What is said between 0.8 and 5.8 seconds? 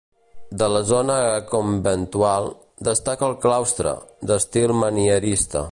zona conventual, destaca el claustre, d'estil manierista.